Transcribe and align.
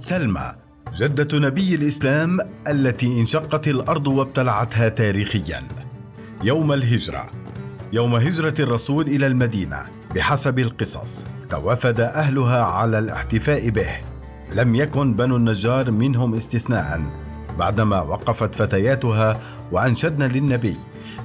سلمى 0.00 0.52
جدة 0.96 1.38
نبي 1.38 1.74
الإسلام 1.74 2.38
التي 2.68 3.20
انشقت 3.20 3.68
الأرض 3.68 4.06
وابتلعتها 4.06 4.88
تاريخيا. 4.88 5.62
يوم 6.42 6.72
الهجرة. 6.72 7.30
يوم 7.92 8.14
هجرة 8.14 8.54
الرسول 8.60 9.06
إلى 9.06 9.26
المدينة 9.26 9.86
بحسب 10.14 10.58
القصص 10.58 11.26
توافد 11.50 12.00
أهلها 12.00 12.64
على 12.64 12.98
الاحتفاء 12.98 13.70
به. 13.70 13.90
لم 14.52 14.74
يكن 14.74 15.14
بنو 15.14 15.36
النجار 15.36 15.90
منهم 15.90 16.34
استثناء 16.34 17.00
بعدما 17.58 18.00
وقفت 18.00 18.54
فتياتها 18.54 19.40
وأنشدن 19.72 20.28
للنبي 20.28 20.76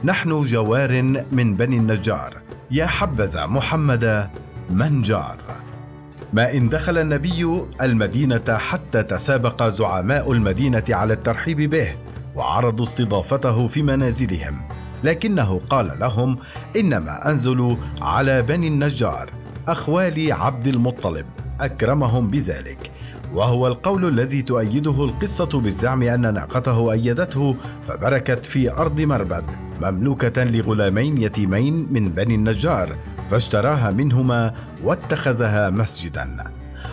نحن 0.04 0.42
جوار 0.42 1.02
من 1.32 1.56
بني 1.56 1.78
النجار. 1.78 2.42
يا 2.72 2.86
حبذا 2.86 3.46
محمد 3.46 4.30
من 4.70 5.02
جار. 5.02 5.55
ما 6.36 6.54
إن 6.54 6.70
دخل 6.70 6.98
النبي 6.98 7.66
المدينة 7.82 8.58
حتى 8.58 9.04
تسابق 9.04 9.64
زعماء 9.64 10.32
المدينة 10.32 10.84
على 10.90 11.14
الترحيب 11.14 11.62
به 11.62 11.96
وعرضوا 12.36 12.86
استضافته 12.86 13.68
في 13.68 13.84
منازلهم. 13.84 14.68
لكنه 15.04 15.62
قال 15.70 16.00
لهم 16.00 16.38
إنما 16.76 17.30
أنزل 17.30 17.78
على 18.02 18.42
بني 18.42 18.68
النجار 18.68 19.30
أخوال 19.68 20.34
عبد 20.34 20.68
المطلب 20.68 21.26
أكرمهم 21.60 22.32
بذلك. 22.32 22.92
وهو 23.34 23.68
القول 23.68 24.08
الذي 24.08 24.42
تؤيده 24.42 25.06
القصة 25.06 25.60
بالزعم 25.60 26.04
أن 26.04 26.34
ناقته 26.34 26.92
أيدته 26.92 27.56
فبركت 27.88 28.46
في 28.46 28.72
أرض 28.72 29.02
مربد 29.02 29.44
مملوكة 29.82 30.44
لغلامين 30.44 31.22
يتيمين 31.22 31.88
من 31.92 32.10
بني 32.10 32.36
النجار. 32.36 32.96
فاشتراها 33.30 33.92
منهما 33.92 34.54
واتخذها 34.84 35.70
مسجدا. 35.70 36.44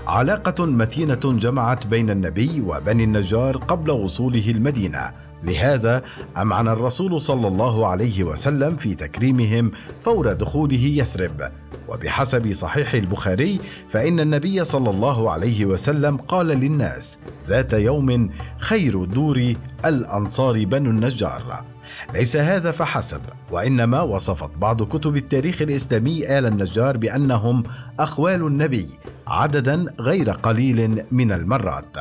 علاقة 0.06 0.66
متينة 0.66 1.20
جمعت 1.24 1.86
بين 1.86 2.10
النبي 2.10 2.60
وبني 2.60 3.04
النجار 3.04 3.56
قبل 3.56 3.90
وصوله 3.90 4.50
المدينة. 4.50 5.12
لهذا 5.44 6.02
أمعن 6.36 6.68
الرسول 6.68 7.20
صلى 7.20 7.48
الله 7.48 7.86
عليه 7.86 8.24
وسلم 8.24 8.76
في 8.76 8.94
تكريمهم 8.94 9.72
فور 10.00 10.32
دخوله 10.32 10.84
يثرب. 10.84 11.42
وبحسب 11.88 12.52
صحيح 12.52 12.94
البخاري 12.94 13.60
فإن 13.90 14.20
النبي 14.20 14.64
صلى 14.64 14.90
الله 14.90 15.30
عليه 15.30 15.64
وسلم 15.64 16.16
قال 16.16 16.46
للناس 16.46 17.18
ذات 17.46 17.72
يوم 17.72 18.30
خير 18.58 19.04
دور 19.04 19.54
الأنصار 19.84 20.64
بنو 20.64 20.90
النجار. 20.90 21.71
ليس 22.14 22.36
هذا 22.36 22.70
فحسب 22.70 23.20
وإنما 23.50 24.00
وصفت 24.02 24.50
بعض 24.56 24.82
كتب 24.82 25.16
التاريخ 25.16 25.62
الإسلامي 25.62 26.38
آل 26.38 26.46
النجار 26.46 26.96
بأنهم 26.96 27.62
أخوال 28.00 28.46
النبي 28.46 28.86
عددا 29.26 29.86
غير 30.00 30.30
قليل 30.30 31.04
من 31.10 31.32
المرات. 31.32 31.96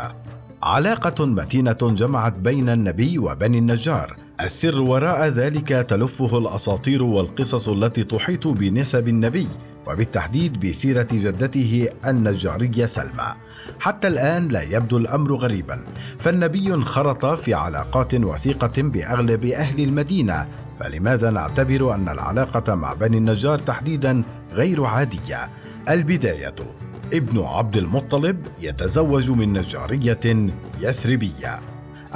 علاقة 0.64 1.25
متينة 1.25 1.78
جمعت 1.81 2.34
بين 2.34 2.69
النبي 2.69 3.17
وبني 3.17 3.58
النجار. 3.58 4.16
السر 4.42 4.81
وراء 4.81 5.28
ذلك 5.28 5.67
تلفه 5.67 6.38
الأساطير 6.38 7.03
والقصص 7.03 7.69
التي 7.69 8.03
تحيط 8.03 8.47
بنسب 8.47 9.08
النبي. 9.08 9.47
وبالتحديد 9.88 10.60
بسيرة 10.60 11.08
جدته 11.12 11.90
النجارية 12.06 12.86
سلمى. 12.86 13.36
حتى 13.80 14.08
الآن 14.08 14.48
لا 14.48 14.62
يبدو 14.62 14.98
الأمر 14.98 15.36
غريبا 15.36 15.86
فالنبي 16.20 16.74
انخرط 16.74 17.26
في 17.26 17.54
علاقات 17.54 18.14
وثيقة 18.16 18.82
بأغلب 18.82 19.46
أهل 19.46 19.84
المدينة 19.84 20.48
فلماذا 20.80 21.32
نعتبر 21.32 21.96
أن 21.96 22.09
العلاقة 22.09 22.76
مع 22.76 22.94
بني 22.94 23.18
النجار 23.18 23.59
تحديدا 23.59 24.24
غير 24.52 24.86
عادية؟ 24.86 25.50
البداية 25.90 26.56
ابن 27.14 27.40
عبد 27.40 27.78
المطلب 27.78 28.47
يتزوج 28.62 29.31
من 29.31 29.53
نجارية 29.53 30.52
يثربية 30.81 31.59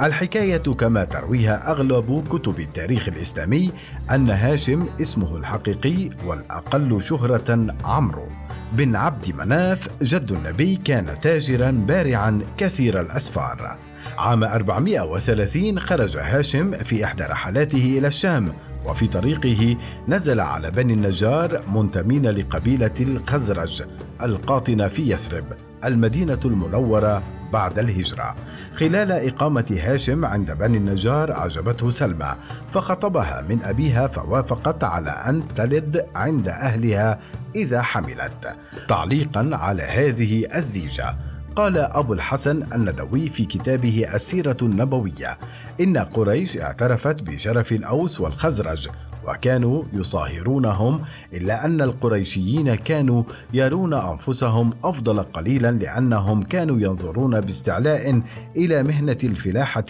الحكاية 0.00 0.56
كما 0.56 1.04
ترويها 1.04 1.70
أغلب 1.70 2.28
كتب 2.28 2.60
التاريخ 2.60 3.08
الإسلامي 3.08 3.72
أن 4.10 4.30
هاشم 4.30 4.86
اسمه 5.00 5.36
الحقيقي 5.36 6.10
والأقل 6.26 7.00
شهرة 7.02 7.74
عمرو 7.84 8.28
بن 8.72 8.96
عبد 8.96 9.34
مناف 9.34 9.88
جد 10.02 10.32
النبي 10.32 10.76
كان 10.76 11.20
تاجرا 11.20 11.70
بارعا 11.70 12.40
كثير 12.58 13.00
الأسفار. 13.00 13.78
عام 14.18 14.44
430 14.44 15.80
خرج 15.80 16.16
هاشم 16.16 16.72
في 16.72 17.04
إحدى 17.04 17.22
رحلاته 17.22 17.98
إلى 17.98 18.08
الشام 18.08 18.52
وفي 18.86 19.06
طريقه 19.06 19.76
نزل 20.08 20.40
على 20.40 20.70
بني 20.70 20.92
النجار 20.92 21.62
منتمين 21.68 22.26
لقبيلة 22.26 22.94
الخزرج 23.00 23.82
القاطنة 24.22 24.88
في 24.88 25.12
يثرب. 25.12 25.65
المدينة 25.84 26.40
المنورة 26.44 27.22
بعد 27.52 27.78
الهجرة. 27.78 28.36
خلال 28.74 29.12
إقامة 29.12 29.78
هاشم 29.82 30.24
عند 30.24 30.52
بني 30.52 30.76
النجار 30.76 31.32
أعجبته 31.32 31.90
سلمى 31.90 32.36
فخطبها 32.70 33.46
من 33.48 33.62
أبيها 33.64 34.08
فوافقت 34.08 34.84
على 34.84 35.10
أن 35.10 35.42
تلد 35.54 36.06
عند 36.14 36.48
أهلها 36.48 37.18
إذا 37.54 37.82
حملت. 37.82 38.56
تعليقا 38.88 39.50
على 39.52 39.82
هذه 39.82 40.46
الزيجة 40.54 41.16
قال 41.56 41.78
أبو 41.78 42.12
الحسن 42.12 42.62
الندوي 42.74 43.28
في 43.28 43.44
كتابه 43.44 44.06
السيرة 44.14 44.56
النبوية 44.62 45.38
إن 45.80 45.98
قريش 45.98 46.56
اعترفت 46.56 47.22
بشرف 47.22 47.72
الأوس 47.72 48.20
والخزرج 48.20 48.88
وكانوا 49.28 49.82
يصاهرونهم 49.92 51.00
إلا 51.32 51.64
أن 51.64 51.80
القريشيين 51.80 52.74
كانوا 52.74 53.24
يرون 53.52 53.94
أنفسهم 53.94 54.72
أفضل 54.84 55.22
قليلا 55.22 55.70
لأنهم 55.70 56.42
كانوا 56.42 56.80
ينظرون 56.80 57.40
باستعلاء 57.40 58.22
إلى 58.56 58.82
مهنة 58.82 59.18
الفلاحة 59.24 59.84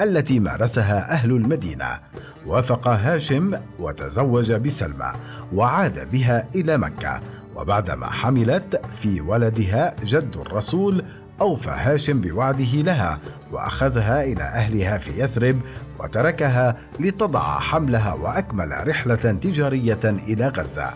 التي 0.00 0.40
مارسها 0.40 1.12
أهل 1.12 1.30
المدينة. 1.30 2.00
وافق 2.46 2.88
هاشم 2.88 3.54
وتزوج 3.78 4.52
بسلمى 4.52 5.12
وعاد 5.54 6.10
بها 6.10 6.48
إلى 6.54 6.78
مكة. 6.78 7.20
وبعدما 7.56 8.06
حملت 8.06 8.80
في 9.00 9.20
ولدها 9.20 9.96
جد 10.04 10.36
الرسول 10.36 11.04
أوفى 11.40 11.70
هاشم 11.70 12.20
بوعده 12.20 12.72
لها 12.74 13.18
وأخذها 13.52 14.24
إلى 14.24 14.42
أهلها 14.42 14.98
في 14.98 15.22
يثرب 15.22 15.60
وتركها 15.98 16.76
لتضع 17.00 17.58
حملها 17.58 18.14
وأكمل 18.14 18.88
رحلة 18.88 19.14
تجارية 19.14 20.00
إلى 20.04 20.48
غزة. 20.48 20.90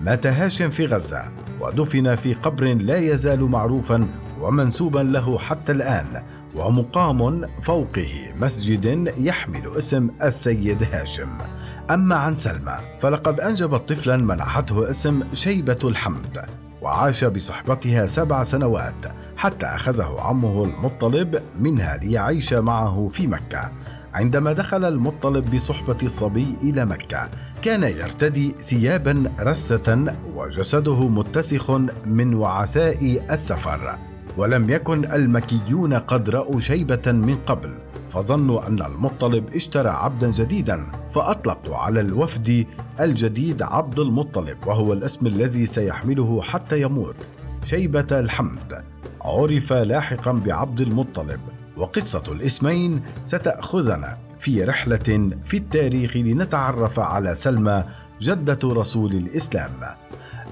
مات 0.00 0.26
هاشم 0.26 0.70
في 0.70 0.86
غزة 0.86 1.28
ودفن 1.60 2.14
في 2.14 2.34
قبر 2.34 2.64
لا 2.74 2.96
يزال 2.96 3.40
معروفا 3.40 4.08
ومنسوبا 4.40 4.98
له 4.98 5.38
حتى 5.38 5.72
الآن 5.72 6.22
ومقام 6.54 7.48
فوقه 7.62 8.32
مسجد 8.36 9.12
يحمل 9.18 9.76
اسم 9.76 10.10
السيد 10.22 10.82
هاشم. 10.82 11.38
أما 11.90 12.16
عن 12.16 12.34
سلمى 12.34 12.76
فلقد 13.00 13.40
أنجبت 13.40 13.92
طفلا 13.92 14.16
منحته 14.16 14.90
اسم 14.90 15.22
شيبة 15.34 15.78
الحمد 15.84 16.65
وعاش 16.82 17.24
بصحبتها 17.24 18.06
سبع 18.06 18.42
سنوات 18.42 18.94
حتى 19.36 19.66
أخذه 19.66 20.16
عمه 20.18 20.64
المطلب 20.64 21.42
منها 21.58 21.96
ليعيش 21.96 22.52
معه 22.52 23.08
في 23.12 23.26
مكة. 23.26 23.72
عندما 24.14 24.52
دخل 24.52 24.84
المطلب 24.84 25.54
بصحبة 25.54 25.98
الصبي 26.02 26.56
إلى 26.62 26.84
مكة 26.84 27.28
كان 27.62 27.82
يرتدي 27.82 28.54
ثيابا 28.60 29.32
رثة 29.40 30.14
وجسده 30.34 31.08
متسخ 31.08 31.70
من 32.06 32.34
وعثاء 32.34 33.24
السفر 33.32 33.98
ولم 34.36 34.70
يكن 34.70 35.12
المكيون 35.12 35.94
قد 35.94 36.30
رأوا 36.30 36.60
شيبة 36.60 37.12
من 37.12 37.36
قبل. 37.46 37.85
فظنوا 38.16 38.66
أن 38.66 38.82
المطلب 38.82 39.54
اشترى 39.54 39.88
عبدا 39.88 40.30
جديدا 40.30 40.92
فأطلقوا 41.14 41.76
على 41.76 42.00
الوفد 42.00 42.66
الجديد 43.00 43.62
عبد 43.62 43.98
المطلب 43.98 44.66
وهو 44.66 44.92
الاسم 44.92 45.26
الذي 45.26 45.66
سيحمله 45.66 46.42
حتى 46.42 46.80
يموت. 46.80 47.16
شيبة 47.64 48.20
الحمد 48.20 48.84
عرف 49.20 49.72
لاحقا 49.72 50.32
بعبد 50.32 50.80
المطلب 50.80 51.40
وقصة 51.76 52.22
الاسمين 52.28 53.02
ستأخذنا 53.22 54.18
في 54.40 54.64
رحلة 54.64 55.30
في 55.44 55.56
التاريخ 55.56 56.16
لنتعرف 56.16 57.00
على 57.00 57.34
سلمى 57.34 57.84
جدة 58.20 58.58
رسول 58.64 59.12
الإسلام. 59.12 59.70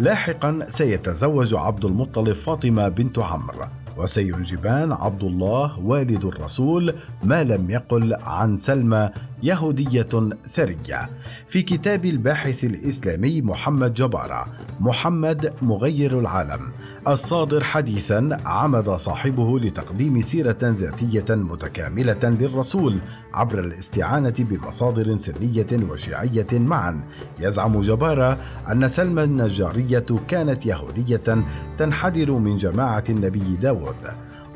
لاحقا 0.01 0.67
سيتزوج 0.69 1.55
عبد 1.55 1.85
المطلب 1.85 2.33
فاطمة 2.33 2.89
بنت 2.89 3.19
عمرو. 3.19 3.67
وسينجبان 3.97 4.93
عبد 4.93 5.23
الله 5.25 5.79
والد 5.79 6.25
الرسول 6.25 6.95
ما 7.25 7.45
لم 7.45 7.71
يقل 7.71 8.15
عن 8.15 8.57
سلمى 8.57 9.11
يهودية 9.45 10.09
ثرية 10.47 11.11
في 11.49 11.63
كتاب 11.63 12.05
الباحث 12.05 12.65
الإسلامي 12.65 13.43
محمد 13.43 13.95
جبارة 13.95 14.47
محمد 14.81 15.53
مغير 15.63 16.21
العالم. 16.21 16.73
الصادر 17.09 17.65
حديثا 17.65 18.41
عمد 18.45 18.91
صاحبه 18.91 19.61
لتقديم 19.61 20.21
سيرة 20.21 20.59
ذاتية 20.63 21.35
متكاملة 21.35 22.19
للرسول 22.25 22.99
عبر 23.35 23.59
الاستعانة 23.59 24.35
بمصادر 24.39 25.17
سنية 25.17 25.91
وشيعية 25.91 26.47
معا. 26.53 27.05
يزعم 27.41 27.81
جبارة 27.81 28.39
أن 28.73 28.89
سلمى 28.89 29.23
النجارية 29.25 30.07
كانت 30.29 30.67
يهودية 30.67 31.45
تنحدر 31.79 32.33
من 32.33 32.57
جماعة 32.57 33.05
النبي 33.09 33.57
داود 33.61 33.97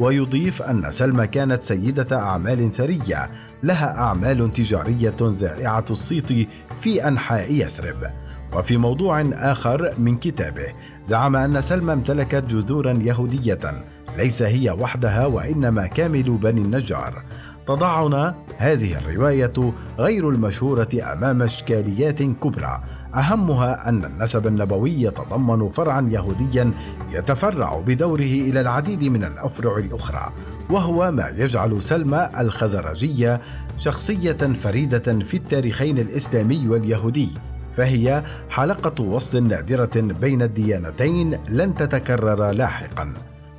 ويضيف 0.01 0.63
أن 0.63 0.91
سلمى 0.91 1.27
كانت 1.27 1.63
سيدة 1.63 2.21
أعمال 2.21 2.73
ثرية 2.73 3.31
لها 3.63 3.99
أعمال 3.99 4.53
تجارية 4.53 5.17
ذائعة 5.23 5.85
الصيت 5.91 6.49
في 6.81 7.09
أنحاء 7.09 7.53
يثرب. 7.53 8.11
وفي 8.53 8.77
موضوع 8.77 9.21
آخر 9.33 9.93
من 9.99 10.17
كتابه 10.17 10.75
زعم 11.05 11.37
أن 11.37 11.61
سلمى 11.61 11.93
امتلكت 11.93 12.45
جذورا 12.45 12.93
يهودية 12.93 13.85
ليس 14.17 14.43
هي 14.43 14.71
وحدها 14.71 15.27
وإنما 15.27 15.87
كامل 15.87 16.31
بني 16.31 16.61
النجار. 16.61 17.23
تضعنا 17.67 18.35
هذه 18.57 18.99
الرواية 18.99 19.73
غير 19.99 20.29
المشهورة 20.29 20.89
أمام 21.13 21.43
إشكاليات 21.43 22.23
كبرى. 22.23 22.81
أهمها 23.15 23.89
أن 23.89 24.05
النسب 24.05 24.47
النبوي 24.47 25.03
يتضمن 25.03 25.69
فرعا 25.69 26.09
يهوديا 26.13 26.71
يتفرع 27.13 27.81
بدوره 27.87 28.21
إلى 28.21 28.61
العديد 28.61 29.05
من 29.05 29.25
الأفرع 29.25 29.77
الأخرى. 29.77 30.33
وهو 30.71 31.11
ما 31.11 31.29
يجعل 31.37 31.83
سلمى 31.83 32.29
الخزرجية 32.39 33.41
شخصية 33.79 34.33
فريدة 34.33 35.19
في 35.19 35.37
التاريخين 35.37 35.99
الإسلامي 35.99 36.69
واليهودي 36.69 37.29
فهي 37.77 38.25
حلقة 38.51 39.03
وصل 39.03 39.43
نادرة 39.43 39.91
بين 39.97 40.43
الديانتين 40.43 41.39
لن 41.49 41.75
تتكرر 41.75 42.51
لاحقا. 42.51 43.15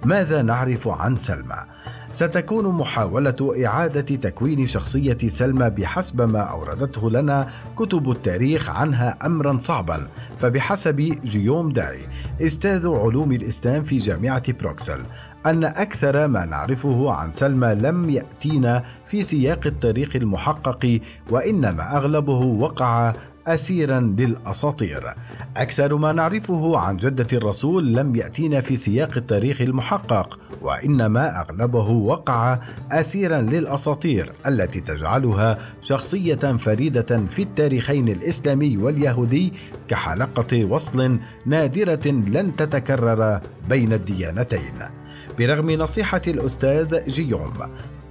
ماذا 0.06 0.42
نعرف 0.42 0.88
عن 0.88 1.18
سلمى؟ 1.18 1.58
ستكون 2.12 2.76
محاولة 2.76 3.66
إعادة 3.66 4.16
تكوين 4.16 4.68
شخصية 4.68 5.18
سلمى 5.28 5.70
بحسب 5.70 6.22
ما 6.22 6.40
أوردته 6.40 7.10
لنا 7.10 7.48
كتب 7.76 8.12
التاريخ 8.12 8.70
عنها 8.70 9.18
أمرا 9.26 9.58
صعبا 9.58 10.10
فبحسب 10.40 10.96
جيوم 11.24 11.72
داي 11.72 12.00
أستاذ 12.42 12.88
علوم 12.88 13.32
الإسلام 13.32 13.84
في 13.84 13.98
جامعة 13.98 14.54
بروكسل. 14.54 15.02
أن 15.46 15.64
أكثر 15.64 16.28
ما 16.28 16.46
نعرفه 16.46 17.12
عن 17.12 17.32
سلمى 17.32 17.68
لم 17.68 18.10
يأتينا 18.10 18.84
في 19.08 19.24
سياق 19.24 19.68
التاريخ 19.68 20.16
المحقق 20.16 21.00
وإنما 21.30 21.98
أغلبه 21.98 22.40
وقع 22.40 23.14
اسيرا 23.48 24.00
للأساطير. 24.00 25.14
أكثر 25.58 25.96
ما 25.96 26.12
نعرفه 26.14 26.78
عن 26.78 26.98
جدة 26.98 27.28
الرسول 27.38 27.94
لم 27.94 28.16
يأتينا 28.16 28.62
في 28.62 28.76
سياق 28.76 29.18
التاريخ 29.18 29.62
المحقق 29.62 30.40
وإنما 30.62 31.42
أغلبه 31.42 31.90
وقع 31.90 32.60
اسيرا 32.92 33.42
للأساطير 33.42 34.34
التي 34.48 34.80
تجعلها 34.80 35.58
شخصية 35.82 36.36
فريدة 36.36 37.26
في 37.30 37.42
التاريخين 37.42 38.08
الإسلامي 38.08 38.78
واليهودي 38.78 39.54
كحلقة 39.88 40.66
وصل 40.66 41.20
نادرة 41.46 42.08
لن 42.08 42.56
تتكرر 42.56 43.42
بين 43.70 43.94
الديانتين. 43.94 44.99
برغم 45.40 45.72
نصيحة 45.72 46.22
الأستاذ 46.28 47.06
جيوم. 47.08 47.54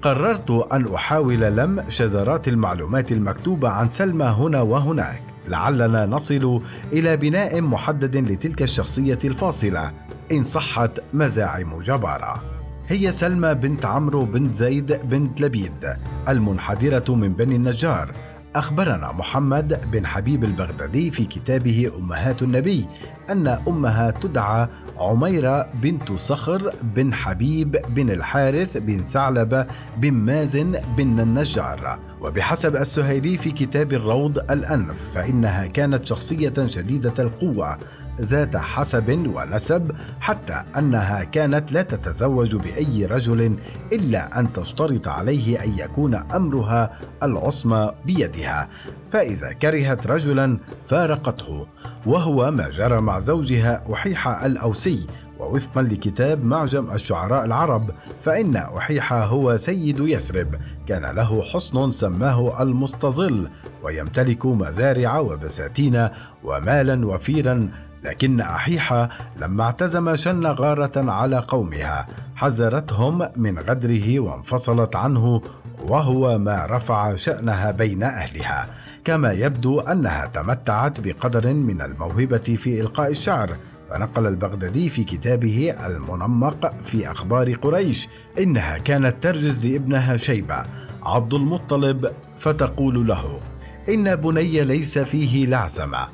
قررت 0.03 0.51
أن 0.51 0.95
أحاول 0.95 1.41
لم 1.41 1.85
شذرات 1.89 2.49
المعلومات 2.49 3.13
المكتوبة 3.13 3.69
عن 3.69 3.89
سلمى 3.89 4.25
هنا 4.25 4.61
وهناك. 4.61 5.23
لعلنا 5.49 6.07
نصل 6.07 6.63
إلى 6.93 7.17
بناء 7.17 7.61
محدد 7.61 8.17
لتلك 8.17 8.63
الشخصية 8.63 9.19
الفاصلة. 9.25 9.93
إن 10.33 10.45
صحت 10.45 10.91
مزاعم 11.15 11.81
جبارة. 11.81 12.43
هي 12.87 13.13
سلمى 13.13 13.55
بنت 13.55 13.85
عمرو 13.85 14.25
بنت 14.25 14.55
زيد 14.55 14.93
بنت 14.93 15.41
لبيد 15.41 15.97
المنحدرة 16.29 17.15
من 17.15 17.33
بني 17.33 17.57
النجار. 17.57 18.13
أخبرنا 18.55 19.13
محمد 19.13 19.91
بن 19.93 20.07
حبيب 20.07 20.45
البغدادي 20.45 21.11
في 21.11 21.25
كتابه 21.25 21.93
أمهات 21.99 22.43
النبي 22.43 22.87
أن 23.31 23.49
أمها 23.49 24.11
تدعى 24.11 24.69
عميرة 24.99 25.69
بنت 25.83 26.13
صخر 26.13 26.75
بن 26.83 27.15
حبيب 27.15 27.77
بن 27.89 28.11
الحارث 28.11 28.77
بن 28.77 29.05
ثعلبة 29.05 29.67
بن 29.97 30.13
مازن 30.13 30.81
بن 30.97 31.21
النجار. 31.21 31.99
وبحسب 32.21 32.77
السهيلي 32.77 33.39
في 33.39 33.51
كتاب 33.51 33.93
الروض 33.93 34.39
الأنف 34.39 35.01
فإنها 35.15 35.67
كانت 35.67 36.07
شخصية 36.07 36.67
شديدة 36.67 37.15
القوة. 37.19 37.79
ذات 38.21 38.57
حسب 38.57 39.33
ونسب 39.35 39.93
حتى 40.21 40.63
أنها 40.79 41.25
كانت 41.25 41.73
لا 41.73 41.83
تتزوج 41.83 42.57
بأي 42.57 43.07
رجل 43.07 43.59
إلا 43.93 44.41
أن 44.41 44.53
تشترط 44.53 45.09
عليه 45.09 45.65
أن 45.65 45.79
يكون 45.79 46.15
أمرها 46.15 46.99
العصمة 47.23 47.93
بيدها. 48.05 48.69
فإذا 49.11 49.53
كرهت 49.53 50.07
رجلا 50.07 50.59
فارقته 50.89 51.67
وهو 52.07 52.51
ما 52.51 52.69
جرى 52.69 53.01
مع 53.01 53.19
زوجها 53.19 53.85
احيحه 53.93 54.47
الأوسي. 54.47 55.07
ووفقا 55.39 55.83
لكتاب 55.83 56.45
معجم 56.45 56.91
الشعراء 56.93 57.45
العرب 57.45 57.91
فإن 58.23 58.57
أحيحة 58.57 59.25
هو 59.25 59.57
سيد 59.57 60.01
يثرب. 60.01 60.55
كان 60.87 61.17
له 61.17 61.43
حصن 61.43 61.91
سماه 61.91 62.63
المستظل 62.63 63.49
ويمتلك 63.83 64.47
مزارع 64.47 65.19
وبساتين 65.19 66.09
ومالا 66.45 67.07
وفيرا 67.07 67.71
لكن 68.09 68.41
أحيحة 68.41 69.09
لما 69.37 69.65
اعتزم 69.65 70.17
شن 70.17 70.47
غارة 70.47 71.11
على 71.11 71.39
قومها 71.39 72.09
حذرتهم 72.37 73.29
من 73.37 73.59
غدره 73.59 74.21
وانفصلت 74.21 74.97
عنه 74.97 75.43
وهو 75.83 76.39
ما 76.39 76.67
رفع 76.71 77.17
شأنها 77.17 77.71
بين 77.71 78.03
أهلها. 78.03 78.67
كما 79.05 79.33
يبدو 79.33 79.81
أنها 79.81 80.27
تمتعت 80.27 81.01
بقدر 81.01 81.53
من 81.53 81.83
الموهبة 81.83 82.39
في 82.39 82.81
إلقاء 82.81 83.11
الشعر. 83.11 83.57
فنقل 83.91 84.27
البغدادي 84.27 84.91
في 84.91 85.05
كتابه 85.05 85.75
المنمق 85.87 86.75
في 86.85 87.11
أخبار 87.11 87.55
قريش 87.55 88.09
إنها 88.39 88.79
كانت 88.79 89.23
ترجز 89.23 89.67
لابنها 89.67 90.17
شيبة. 90.17 90.65
عبد 91.03 91.35
المطلب 91.35 92.13
فتقول 92.39 93.07
له 93.07 93.41
إن 93.89 94.17
بني 94.17 94.65
ليس 94.65 94.99
فيه 94.99 95.47
لعثمة. 95.47 96.09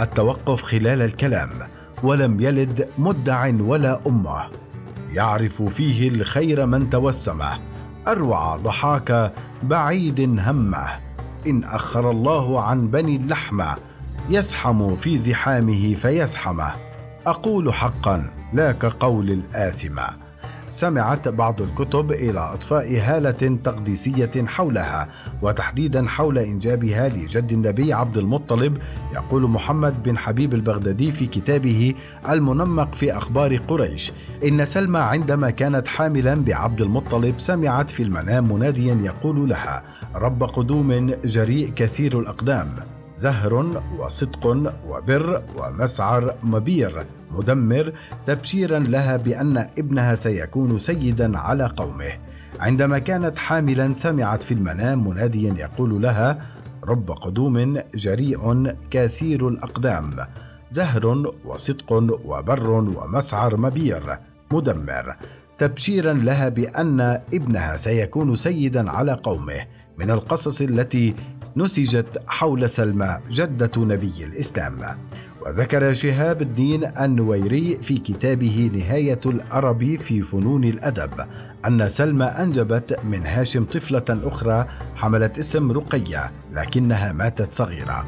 التوقف 0.00 0.62
خلال 0.62 1.02
الكلام 1.02 1.50
ولم 2.02 2.40
يلد 2.40 2.88
مدع 2.98 3.52
ولا 3.60 4.00
أمة. 4.06 4.42
يعرف 5.12 5.62
فيه 5.62 6.08
الخير 6.08 6.66
من 6.66 6.90
توسمه 6.90 7.58
أروع 8.08 8.56
ضحاك 8.56 9.32
بعيد 9.62 10.20
همه. 10.20 10.88
إن 11.46 11.64
أخر 11.64 12.10
الله 12.10 12.62
عن 12.62 12.88
بني 12.88 13.16
اللحمه 13.16 13.76
يزحم 14.30 14.94
في 14.94 15.16
زحامه 15.16 15.94
فيزحمه 15.94 16.74
أقول 17.26 17.74
حقا 17.74 18.30
لا 18.52 18.72
كقول 18.72 19.30
الاثمه 19.30 20.21
سمعت 20.72 21.28
بعض 21.28 21.60
الكتب 21.60 22.12
إلى 22.12 22.40
إطفاء 22.54 22.98
هالة 22.98 23.58
تقديسية 23.64 24.46
حولها 24.46 25.08
وتحديدا 25.42 26.08
حول 26.08 26.38
إنجابها 26.38 27.08
لجد 27.08 27.52
النبي 27.52 27.92
عبد 27.92 28.16
المطلب 28.16 28.78
يقول 29.12 29.42
محمد 29.42 30.02
بن 30.02 30.18
حبيب 30.18 30.54
البغدادي 30.54 31.12
في 31.12 31.26
كتابه 31.26 31.94
المنمق 32.28 32.94
في 32.94 33.16
أخبار 33.16 33.56
قريش. 33.56 34.12
إن 34.44 34.64
سلمى 34.64 34.98
عندما 34.98 35.50
كانت 35.50 35.88
حاملا 35.88 36.34
بعبد 36.34 36.80
المطلب 36.80 37.34
سمعت 37.38 37.90
في 37.90 38.02
المنام 38.02 38.52
مناديا 38.52 38.94
يقول 38.94 39.48
لها 39.48 39.82
رب 40.14 40.42
قدوم 40.42 41.14
جريء 41.24 41.68
كثير 41.68 42.18
الأقدام. 42.18 42.76
زهر 43.22 43.82
وصدق 43.98 44.46
وبر 44.88 45.42
ومسعر 45.56 46.34
مبير 46.42 47.06
مدمر 47.30 47.92
تبشيرا 48.26 48.78
لها 48.78 49.16
بأن 49.16 49.58
ابنها 49.78 50.14
سيكون 50.14 50.78
سيدا 50.78 51.38
على 51.38 51.66
قومه. 51.66 52.12
عندما 52.60 52.98
كانت 52.98 53.38
حاملا 53.38 53.94
سمعت 53.94 54.42
في 54.42 54.54
المنام 54.54 55.08
مناديا 55.08 55.54
يقول 55.58 56.02
لها 56.02 56.38
رب 56.84 57.10
قدوم 57.10 57.82
جريء 57.94 58.74
كثير 58.90 59.48
الأقدام. 59.48 60.16
زهر 60.70 61.32
وصدق 61.44 61.92
وبر 62.24 62.70
ومسعر 62.70 63.56
مبير 63.56 64.18
مدمر. 64.50 65.16
تبشيرا 65.58 66.12
لها 66.12 66.48
بأن 66.48 67.00
ابنها 67.34 67.76
سيكون 67.76 68.36
سيدا 68.36 68.90
على 68.90 69.12
قومه. 69.12 69.66
من 69.98 70.10
القصص 70.10 70.60
التي 70.60 71.14
نسجت 71.56 72.22
حول 72.26 72.70
سلمى 72.70 73.18
جدة 73.30 73.70
نبي 73.76 74.24
الإسلام. 74.24 74.98
وذكر 75.46 75.94
شهاب 75.94 76.42
الدين 76.42 76.84
النويري 77.00 77.78
في 77.82 77.98
كتابه 77.98 78.70
نهاية 78.74 79.20
الأرب 79.26 79.98
في 80.04 80.22
فنون 80.22 80.64
الأدب 80.64 81.10
أن 81.66 81.88
سلمى 81.88 82.24
أنجبت 82.24 82.98
من 83.04 83.26
هاشم 83.26 83.64
طفلة 83.64 84.04
أخرى 84.10 84.66
حملت 84.96 85.38
اسم 85.38 85.72
رقية 85.72 86.32
لكنها 86.52 87.12
ماتت 87.12 87.54
صغيرة. 87.54 88.06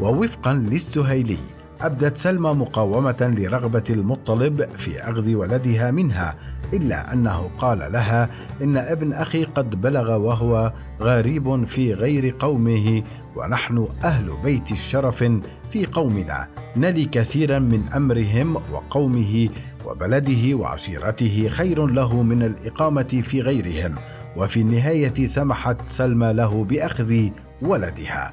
ووفقا 0.00 0.54
للسهيلي 0.54 1.38
أبدت 1.80 2.16
سلمى 2.16 2.50
مقاومة 2.50 3.34
لرغبة 3.38 3.84
المطلب 3.90 4.68
في 4.78 5.00
أخذ 5.02 5.34
ولدها 5.34 5.90
منها 5.90 6.36
إلا 6.72 7.12
أنه 7.12 7.50
قال 7.58 7.92
لها 7.92 8.30
إن 8.62 8.76
ابن 8.76 9.12
أخي 9.12 9.44
قد 9.44 9.80
بلغ 9.80 10.16
وهو 10.16 10.72
غريب 11.00 11.64
في 11.64 11.94
غير 11.94 12.34
قومه 12.38 13.02
ونحن 13.36 13.88
أهل 14.04 14.36
بيت 14.44 14.72
الشرف 14.72 15.24
في 15.70 15.86
قومنا 15.86 16.48
نلي 16.76 17.04
كثيرا 17.04 17.58
من 17.58 17.82
أمرهم 17.96 18.56
وقومه 18.56 19.48
وبلده 19.86 20.54
وعشيرته 20.54 21.48
خير 21.48 21.86
له 21.86 22.22
من 22.22 22.42
الإقامة 22.42 23.22
في 23.22 23.40
غيرهم 23.40 23.94
وفي 24.36 24.60
النهاية 24.60 25.26
سمحت 25.26 25.76
سلمى 25.86 26.32
له 26.32 26.64
بأخذ 26.64 27.28
ولدها. 27.62 28.32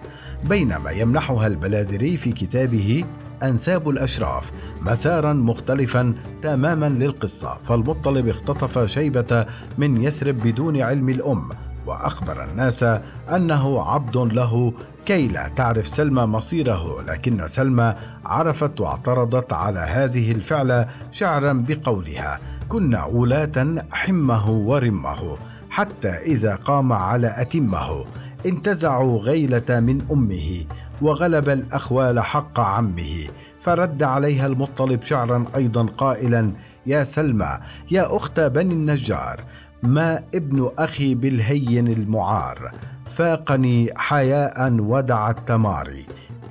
بينما 0.49 0.91
يمنحها 0.91 1.47
البلاذري 1.47 2.17
في 2.17 2.31
كتابه 2.31 3.03
أنساب 3.43 3.89
الأشراف 3.89 4.51
مسارا 4.81 5.33
مختلفا 5.33 6.13
تماما 6.41 6.89
للقصة 6.89 7.59
فالمطلب 7.63 8.27
اختطف 8.27 8.85
شيبة 8.85 9.45
من 9.77 10.03
يثرب 10.03 10.37
بدون 10.37 10.81
علم 10.81 11.09
الأم 11.09 11.49
وأخبر 11.85 12.43
الناس 12.43 12.83
أنه 13.31 13.81
عبد 13.81 14.17
له 14.17 14.73
كي 15.05 15.27
لا 15.27 15.47
تعرف 15.55 15.87
سلمى 15.87 16.21
مصيره 16.21 17.01
لكن 17.01 17.47
سلمى 17.47 17.95
عرفت 18.25 18.81
واعترضت 18.81 19.53
على 19.53 19.79
هذه 19.79 20.31
الفعلة 20.31 20.87
شعرا 21.11 21.65
بقولها 21.67 22.39
كنا 22.69 22.99
عولاة 22.99 23.85
حمه 23.91 24.49
ورمه 24.49 25.37
حتى 25.69 26.09
إذا 26.09 26.55
قام 26.55 26.93
على 26.93 27.33
أتمه 27.37 28.05
انتزعوا 28.45 29.19
غيلة 29.19 29.79
من 29.79 30.05
أمه 30.11 30.65
وغلب 31.03 31.49
الأخوال 31.49 32.19
حق 32.19 32.59
عمه 32.59 33.27
فرد 33.61 34.03
عليها 34.03 34.47
المطلب 34.47 35.03
شعرا 35.03 35.45
أيضا 35.55 35.85
قائلا 35.85 36.51
يا 36.85 37.03
سلمى 37.03 37.59
يا 37.91 38.15
أخت 38.15 38.39
بني 38.39 38.73
النجار 38.73 39.41
ما 39.83 40.23
ابن 40.35 40.71
أخي 40.77 41.15
بالهين 41.15 41.87
المعار 41.87 42.71
فاقني 43.05 43.89
حياء 43.95 44.71
ودع 44.79 45.29
التمار 45.29 45.93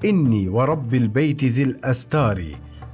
إني 0.05 0.49
ورب 0.49 0.95
البيت 0.95 1.45
ذي 1.45 1.63
الأستار 1.63 2.45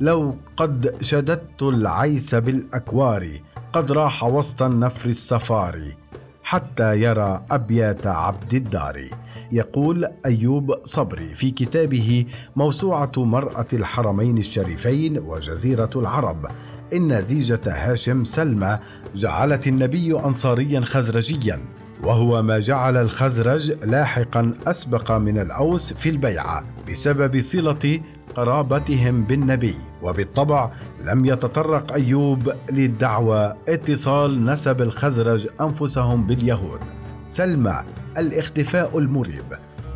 لو 0.01 0.37
قد 0.57 0.95
شددت 1.01 1.63
العيس 1.63 2.35
بالأكوار 2.35 3.29
قد 3.73 3.93
راح 3.93 4.25
وسط 4.25 4.63
النفر 4.63 5.09
السفاري 5.09 5.97
حتى 6.43 7.01
يرى 7.03 7.45
أبيات 7.51 8.07
عبد 8.07 8.55
الدار. 8.55 9.09
يقول 9.53 10.09
أيوب 10.27 10.75
صبري 10.85 11.29
في 11.35 11.51
كتابه 11.51 12.27
موسوعة 12.57 13.13
مرأة 13.17 13.67
الحرمين 13.73 14.39
الشريفين 14.39 15.19
وجزيرة 15.19 15.91
العرب. 15.97 16.47
إن 16.93 17.21
زيجة 17.21 17.61
هاشم 17.67 18.25
سلمى 18.25 18.79
جعلت 19.15 19.67
النبي 19.67 20.19
أنصاريا 20.19 20.81
خزرجيا 20.81 21.61
وهو 22.03 22.43
ما 22.43 22.59
جعل 22.59 22.97
الخزرج 22.97 23.73
لاحقا 23.85 24.55
أسبق 24.67 25.13
من 25.13 25.39
الأوس 25.39 25.93
في 25.93 26.09
البيعة 26.09 26.65
بسبب 26.91 27.41
صلة 27.41 28.01
قرابتهم 28.37 29.23
بالنبي. 29.23 29.75
وبالطبع 30.03 30.71
لم 31.05 31.25
يتطرق 31.25 31.93
أيوب 31.93 32.53
للدعوى 32.71 33.55
اتصال 33.69 34.45
نسب 34.45 34.83
الخزرج 34.83 35.49
أنفسهم 35.61 36.27
باليهود. 36.27 36.81
سلمى 37.29 37.85
الاختفاء 38.19 38.99
المريب. 38.99 39.45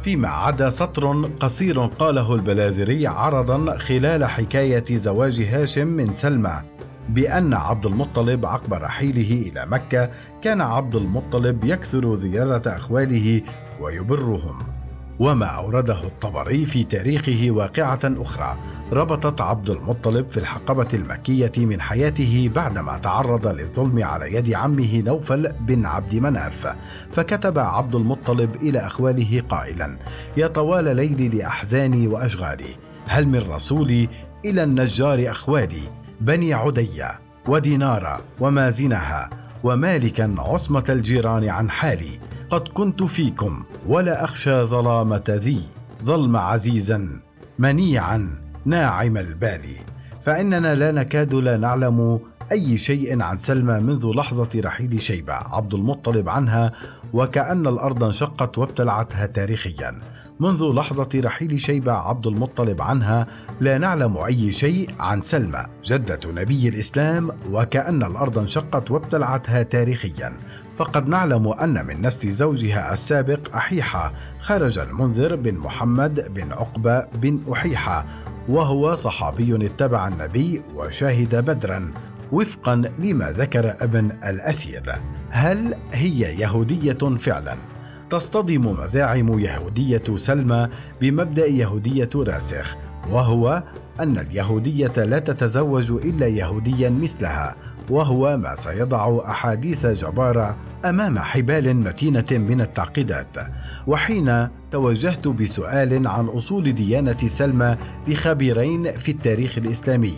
فيما 0.02 0.28
عدا 0.28 0.70
سطر 0.70 1.30
قصير 1.40 1.80
قاله 1.80 2.34
البلاذري 2.34 3.06
عرضا 3.06 3.78
خلال 3.78 4.24
حكاية 4.24 4.96
زواج 4.96 5.40
هاشم 5.40 5.86
من 5.86 6.14
سلمى 6.14 6.62
بأن 7.08 7.54
عبد 7.54 7.86
المطلب 7.86 8.46
عقب 8.46 8.74
رحيله 8.74 9.48
إلى 9.48 9.66
مكة 9.66 10.10
كان 10.42 10.60
عبد 10.60 10.94
المطلب 10.94 11.64
يكثر 11.64 12.16
زيارة 12.16 12.62
أخواله 12.68 13.42
ويبرهم. 13.80 14.81
وما 15.22 15.46
أورده 15.46 16.04
الطبري 16.04 16.66
في 16.66 16.84
تاريخه 16.84 17.46
واقعة 17.50 18.00
أخرى 18.04 18.58
ربطت 18.92 19.40
عبد 19.40 19.70
المطلب 19.70 20.30
في 20.30 20.36
الحقبة 20.36 20.88
المكية 20.94 21.52
من 21.56 21.80
حياته 21.80 22.50
بعدما 22.54 22.98
تعرض 22.98 23.46
للظلم 23.46 24.04
على 24.04 24.34
يد 24.34 24.54
عمه 24.54 25.02
نوفل 25.06 25.52
بن 25.60 25.86
عبد 25.86 26.14
مناف 26.14 26.76
فكتب 27.12 27.58
عبد 27.58 27.94
المطلب 27.94 28.56
إلى 28.56 28.78
أخواله 28.78 29.42
قائلا 29.48 29.98
يا 30.36 30.46
طوال 30.46 30.96
ليلي 30.96 31.28
لأحزاني 31.28 32.08
وأشغالي 32.08 32.76
هل 33.06 33.28
من 33.28 33.38
رسولي 33.38 34.08
إلى 34.44 34.62
النجار 34.62 35.30
أخوالي 35.30 35.82
بني 36.20 36.54
عدي 36.54 37.02
ودينارا 37.48 38.20
ومازنها 38.40 39.30
ومالكا 39.64 40.34
عصمة 40.38 40.84
الجيران 40.88 41.48
عن 41.48 41.70
حالي 41.70 42.31
قد 42.52 42.68
كنت 42.68 43.02
فيكم 43.02 43.64
ولا 43.86 44.24
أخشى 44.24 44.62
ظلامة 44.62 45.24
ذي. 45.28 45.60
ظلم 46.04 46.36
عزيزا 46.36 47.22
منيعا 47.58 48.42
ناعم 48.64 49.16
البال. 49.16 49.60
فإننا 50.24 50.74
لا 50.74 50.92
نكاد 50.92 51.34
لا 51.34 51.56
نعلم 51.56 52.20
أي 52.52 52.78
شيء 52.78 53.22
عن 53.22 53.38
سلمى 53.38 53.80
منذ 53.80 54.06
لحظة 54.16 54.48
رحيل 54.56 55.00
شيبة. 55.00 55.32
عبد 55.32 55.74
المطلب 55.74 56.28
عنها 56.28 56.72
وكأن 57.12 57.66
الأرض 57.66 58.04
انشقت 58.04 58.58
وابتلعتها 58.58 59.26
تاريخيا. 59.26 60.00
منذ 60.40 60.72
لحظة 60.74 61.08
رحيل 61.14 61.60
شيبة 61.60 61.92
عبد 61.92 62.26
المطلب 62.26 62.82
عنها 62.82 63.26
لا 63.60 63.78
نعلم 63.78 64.16
أي 64.16 64.52
شيء 64.52 64.90
عن 65.00 65.22
سلمى. 65.22 65.66
جدة 65.84 66.20
نبي 66.26 66.68
الإسلام 66.68 67.30
وكأن 67.50 68.02
الأرض 68.02 68.38
انشقت 68.38 68.90
وابتلعتها 68.90 69.62
تاريخيا. 69.62 70.32
فقد 70.76 71.08
نعلم 71.08 71.48
أن 71.48 71.86
من 71.86 72.06
نسل 72.06 72.28
زوجها 72.28 72.92
السابق 72.92 73.56
أحيحة 73.56 74.12
خرج 74.40 74.78
المنذر 74.78 75.36
بن 75.36 75.54
محمد 75.54 76.34
بن 76.34 76.52
عقبة 76.52 77.00
بن 77.14 77.40
أحيحة 77.52 78.06
وهو 78.48 78.94
صحابي 78.94 79.66
اتبع 79.66 80.08
النبي 80.08 80.62
وشاهد 80.74 81.44
بدرا 81.44 81.92
وفقا 82.32 82.82
لما 82.98 83.32
ذكر 83.32 83.76
ابن 83.80 84.10
الأثير 84.24 84.94
هل 85.30 85.74
هي 85.92 86.40
يهودية 86.40 87.18
فعلا؟ 87.18 87.56
تصطدم 88.10 88.80
مزاعم 88.80 89.38
يهودية 89.38 90.16
سلمى 90.16 90.68
بمبدأ 91.00 91.46
يهودية 91.46 92.10
راسخ 92.14 92.76
وهو 93.10 93.62
أن 94.00 94.18
اليهودية 94.18 94.92
لا 94.96 95.18
تتزوج 95.18 95.90
إلا 95.90 96.26
يهوديا 96.26 96.90
مثلها 96.90 97.56
وهو 97.90 98.36
ما 98.36 98.54
سيضع 98.54 99.18
أحاديث 99.24 99.86
جبارة 99.86 100.56
أمام 100.84 101.18
حبال 101.18 101.76
متينة 101.76 102.26
من 102.30 102.60
التعقيدات. 102.60 103.36
وحين 103.86 104.48
توجهت 104.70 105.28
بسؤال 105.28 106.06
عن 106.06 106.26
أصول 106.26 106.72
ديانة 106.72 107.16
سلمى 107.26 107.76
لخبيرين 108.08 108.90
في 108.90 109.10
التاريخ 109.10 109.58
الإسلامي 109.58 110.14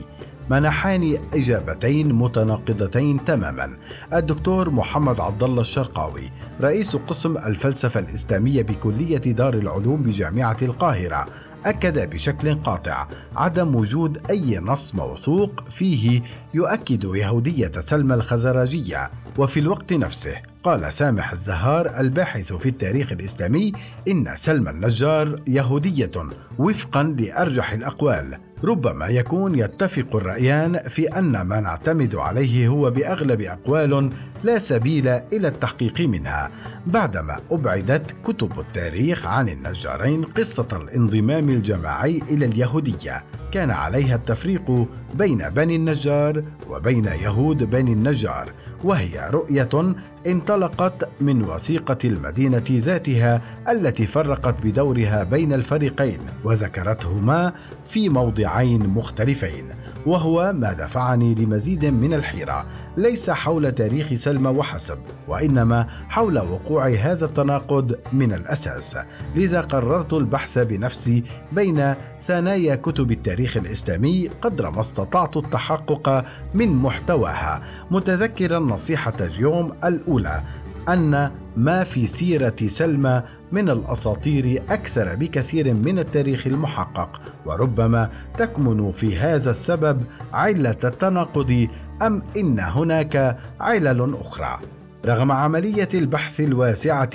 منحاني 0.51 1.19
إجابتين 1.35 2.13
متناقضتين 2.13 3.25
تماما. 3.25 3.77
الدكتور 4.13 4.71
محمد 4.71 5.21
عبد 5.21 5.43
الله 5.43 5.61
الشرقاوي 5.61 6.31
رئيس 6.61 6.97
قسم 6.97 7.37
الفلسفة 7.37 8.01
الإسلامية 8.01 8.63
بكلية 8.63 9.17
دار 9.19 9.55
العلوم 9.55 10.03
بجامعة 10.03 10.57
القاهرة 10.63 11.27
أكد 11.65 12.11
بشكل 12.11 12.55
قاطع 12.55 13.09
عدم 13.37 13.75
وجود 13.75 14.31
أي 14.31 14.59
نص 14.59 14.95
موثوق 14.95 15.69
فيه 15.71 16.23
يؤكد 16.55 17.05
يهودية 17.05 17.73
سلمى 17.81 18.15
الخزرجية 18.15 19.11
وفي 19.39 19.61
الوقت 19.61 19.93
نفسه. 19.93 20.54
قال 20.65 20.93
سامح 20.93 21.33
الزهار 21.33 22.01
الباحث 22.01 22.53
في 22.53 22.69
التاريخ 22.69 23.13
الإسلامي 23.13 23.73
إن 24.09 24.37
سلمى 24.37 24.71
النجار 24.71 25.41
يهودية 25.47 26.11
وفقا 26.59 27.03
لأرجح 27.03 27.73
الأقوال 27.73 28.39
ربما 28.65 29.07
يكون 29.07 29.59
يتفق 29.59 30.17
الرأيان 30.17 30.79
في 30.79 31.19
أن 31.19 31.41
ما 31.41 31.61
نعتمد 31.61 32.15
عليه 32.15 32.69
هو 32.69 32.91
بأغلب 32.91 33.41
أقوال 33.41 34.11
لا 34.45 34.59
سبيل 34.59 35.09
إلى 35.09 35.49
التحقيق 35.49 36.01
منها 36.01 36.51
بعدما 36.87 37.41
أبعدت 37.51 38.11
كتب 38.25 38.61
التاريخ 38.61 39.27
عن 39.27 39.49
النجارين 39.49 40.25
قصة 40.25 40.69
الانضمام 40.73 41.49
الجماعي 41.49 42.23
إلى 42.31 42.47
اليهودية. 42.47 43.25
كان 43.53 43.71
عليها 43.71 44.17
التفريق 44.17 44.89
بين 45.15 45.51
بني 45.51 45.77
النجار 45.77 46.43
وبين 46.71 47.05
يهود 47.05 47.65
بني 47.65 47.93
النجار 47.93 48.53
وهي 48.85 49.31
رؤية 49.31 49.95
انطلقت 50.27 51.09
من 51.21 51.43
وثيقة 51.43 51.99
المدينة 52.05 52.65
ذاتها 52.71 53.43
التي 53.69 54.07
فرقت 54.07 54.55
بدورها 54.65 55.25
بين 55.25 55.53
الفريقين 55.53 56.21
وذكرتهما 56.45 57.53
في 57.91 58.09
موضعين 58.09 58.87
مختلفين. 58.89 59.65
وهو 60.07 60.53
ما 60.53 60.73
دفعني 60.73 61.35
لمزيد 61.35 61.85
من 61.85 62.15
الحيرة. 62.15 62.67
ليس 62.97 63.31
حول 63.31 63.73
تاريخ 63.73 64.15
سلمى 64.15 64.49
وحسب 64.49 64.99
وإنما 65.29 65.87
حول 66.09 66.39
وقوع 66.39 66.89
هذا 66.89 67.25
التناقض 67.25 67.95
من 68.13 68.33
الأساس. 68.33 68.97
لذا 69.37 69.61
قررت 69.61 70.13
البحث 70.13 70.59
بنفسي 70.59 71.25
بين 71.53 71.95
ثنايا 72.23 72.77
كتب 72.77 73.11
التاريخ 73.11 73.57
الإسلامي 73.57 74.29
قدر 74.43 74.71
ما 74.71 74.81
استطعت 74.81 75.37
التحقق 75.37 76.25
من 76.55 76.69
محتواها. 76.69 77.63
متذكرا 77.91 78.59
نصيحة 78.59 79.27
جيوم 79.27 79.73
الأولى 79.85 80.43
أن 80.89 81.31
ما 81.57 81.85
في 81.85 82.07
سيرة 82.07 82.57
سلمى 82.67 83.23
من 83.53 83.71
الأساطير 83.71 84.63
أكثر 84.69 85.15
بكثير 85.15 85.75
من 85.75 85.99
التاريخ 85.99 86.47
المحقق 86.47 87.21
وربما 87.47 88.11
تكمن 88.39 88.91
في 88.91 89.19
هذا 89.19 89.51
السبب 89.51 90.03
علة 90.33 90.77
التناقض 90.85 91.69
أم 92.03 92.23
إن 92.37 92.61
هناك 92.61 93.39
علل 93.61 94.15
أخرى؟ 94.21 94.61
رغم 95.07 95.33
عملية 95.33 95.89
البحث 95.95 96.41
الواسعة 96.41 97.11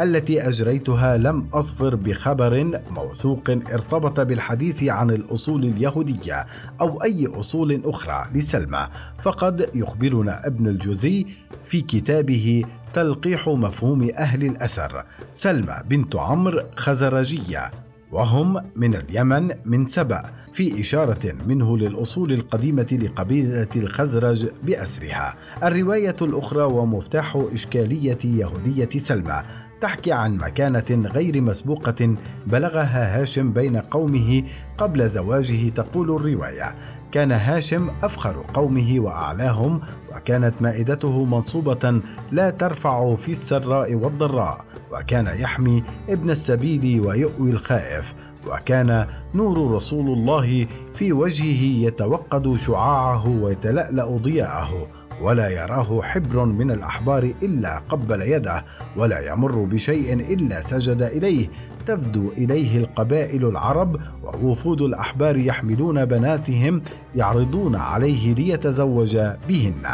التي 0.00 0.48
أجريتها 0.48 1.16
لم 1.16 1.48
أظفر 1.52 1.94
بخبر 1.94 2.80
موثوق 2.90 3.50
ارتبط 3.50 4.20
بالحديث 4.20 4.84
عن 4.84 5.10
الأصول 5.10 5.64
اليهودية 5.64 6.46
أو 6.80 7.02
أي 7.02 7.26
أصول 7.26 7.82
أخرى 7.84 8.26
لسلمى. 8.34 8.86
فقد 9.22 9.70
يخبرنا 9.74 10.46
ابن 10.46 10.66
الجوزي 10.66 11.26
في 11.64 11.80
كتابه 11.80 12.64
تلقيح 12.94 13.48
مفهوم 13.48 14.10
أهل 14.18 14.44
الأثر 14.44 15.04
سلمى 15.32 15.74
بنت 15.88 16.16
عمرو 16.16 16.62
خزرجية. 16.76 17.70
وهم 18.12 18.70
من 18.76 18.94
اليمن 18.94 19.50
من 19.64 19.86
سبأ 19.86 20.22
في 20.52 20.80
إشارة 20.80 21.34
منه 21.46 21.78
للأصول 21.78 22.32
القديمة 22.32 22.98
لقبيلة 23.02 23.68
الخزرج 23.76 24.46
بأسرها. 24.62 25.34
الرواية 25.62 26.16
الأخرى 26.22 26.62
ومفتاح 26.62 27.36
إشكالية 27.52 28.18
يهودية 28.24 28.88
سلمى 28.98 29.42
تحكي 29.80 30.12
عن 30.12 30.36
مكانة 30.36 31.08
غير 31.14 31.40
مسبوقة 31.40 32.14
بلغها 32.46 33.22
هاشم 33.22 33.52
بين 33.52 33.76
قومه 33.76 34.42
قبل 34.78 35.08
زواجه 35.08 35.68
تقول 35.68 36.10
الرواية 36.10 36.74
كان 37.12 37.32
هاشم 37.32 37.88
أفخر 38.02 38.44
قومه 38.54 39.00
وأعلاهم 39.00 39.80
وكانت 40.14 40.54
مائدته 40.60 41.24
منصوبة 41.24 42.00
لا 42.32 42.50
ترفع 42.50 43.14
في 43.14 43.30
السراء 43.30 43.94
والضراء 43.94 44.69
وكان 44.92 45.26
يحمي 45.26 45.84
ابن 46.08 46.30
السبيل 46.30 47.00
ويؤوي 47.00 47.50
الخائف 47.50 48.14
وكان 48.46 49.06
نور 49.34 49.74
رسول 49.74 50.06
الله 50.06 50.66
في 50.94 51.12
وجهه 51.12 51.86
يتوقد 51.86 52.56
شعاعه 52.56 53.28
ويتلألأ 53.28 54.16
ضياءه 54.16 54.86
ولا 55.22 55.48
يراه 55.48 56.02
حبر 56.02 56.44
من 56.44 56.70
الأحبار 56.70 57.32
إلا 57.42 57.78
قبل 57.78 58.22
يده 58.22 58.64
ولا 58.96 59.32
يمر 59.32 59.64
بشيء 59.64 60.14
إلا 60.14 60.60
سجد 60.60 61.02
إليه 61.02 61.48
تفدو 61.86 62.28
إليه 62.28 62.78
القبائل 62.78 63.44
العرب 63.44 64.00
ووفود 64.24 64.82
الأحبار 64.82 65.36
يحملون 65.36 66.04
بناتهم 66.04 66.82
يعرضون 67.14 67.76
عليه 67.76 68.34
ليتزوج 68.34 69.18
بهن. 69.48 69.86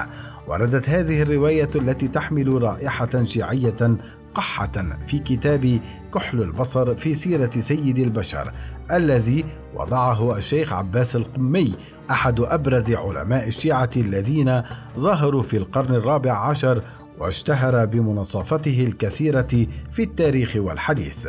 وردت 0.49 0.88
هذه 0.88 1.23
الرواية 1.23 1.69
التي 1.75 2.09
تحمل 2.09 2.62
رائحة 2.62 3.25
شيعية 3.25 3.97
قحة 4.37 4.99
في 5.07 5.19
كتاب 5.19 5.81
كحل 6.14 6.43
البصر 6.43 6.95
في 6.97 7.14
سيرة 7.14 7.50
سيد 7.59 7.99
البشر 7.99 8.52
الذي 8.90 9.45
وضعه 9.75 10.37
الشيخ 10.37 10.73
عباس 10.73 11.16
القمي 11.16 11.75
أحد 12.11 12.40
أبرز 12.40 12.93
علماء 12.93 13.49
الشيعة 13.49 13.90
الذين 13.97 14.62
ظهروا 14.99 15.43
في 15.43 15.57
القرن 15.57 15.95
الرابع 15.95 16.49
عشر 16.49 16.83
واشتهر 17.19 17.85
بمناصفته 17.87 18.87
الكثيرة 18.87 19.66
في 19.93 20.02
التاريخ 20.02 20.57
والحديث. 20.57 21.28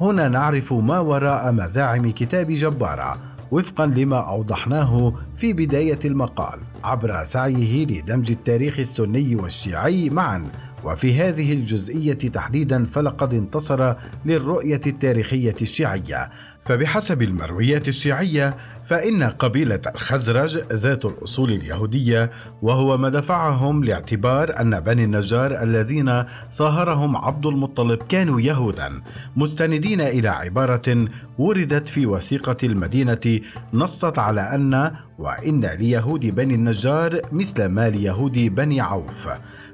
هنا 0.00 0.28
نعرف 0.28 0.72
ما 0.72 0.98
وراء 0.98 1.52
مزاعم 1.52 2.10
كتاب 2.10 2.46
جبارة 2.50 3.18
وفقا 3.50 3.86
لما 3.86 4.28
أوضحناه 4.28 5.14
في 5.36 5.52
بداية 5.52 5.98
المقال 6.04 6.60
عبر 6.84 7.24
سعيه 7.24 7.86
لدمج 7.86 8.30
التاريخ 8.30 8.78
السني 8.78 9.36
والشيعي 9.36 10.10
معا 10.10 10.50
وفي 10.84 11.14
هذه 11.14 11.52
الجزئية 11.52 12.12
تحديدا 12.12 12.86
فلقد 12.86 13.34
انتصر 13.34 13.94
للرؤية 14.24 14.80
التاريخية 14.86 15.56
الشيعية. 15.62 16.30
فبحسب 16.64 17.22
المرويات 17.22 17.88
الشيعية 17.88 18.56
فإن 18.92 19.22
قبيلة 19.22 19.80
الخزرج 19.94 20.58
ذات 20.72 21.04
الأصول 21.04 21.50
اليهودية 21.50 22.30
وهو 22.62 22.98
ما 22.98 23.08
دفعهم 23.08 23.84
لاعتبار 23.84 24.60
أن 24.60 24.80
بني 24.80 25.04
النجار 25.04 25.62
الذين 25.62 26.24
صاهرهم 26.50 27.16
عبد 27.16 27.46
المطلب 27.46 27.98
كانوا 28.02 28.40
يهودا 28.40 29.02
مستندين 29.36 30.00
إلى 30.00 30.28
عبارة 30.28 31.08
وردت 31.38 31.88
في 31.88 32.06
وثيقة 32.06 32.56
المدينة 32.62 33.40
نصت 33.74 34.18
على 34.18 34.40
أن 34.40 34.90
وإن 35.18 35.64
ليهود 35.64 36.26
بني 36.26 36.54
النجار 36.54 37.20
مثل 37.32 37.66
ما 37.66 37.90
ليهود 37.90 38.38
بني 38.38 38.80
عوف 38.80 39.28